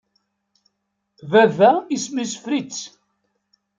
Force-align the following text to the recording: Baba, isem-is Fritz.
Baba, 1.31 1.71
isem-is 1.95 2.33
Fritz. 2.43 2.77